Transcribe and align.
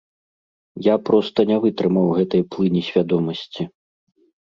Я 0.87 0.95
проста 1.09 1.39
не 1.51 1.57
вытрымаў 1.67 2.07
гэтай 2.17 2.41
плыні 2.57 2.81
свядомасці. 2.91 3.73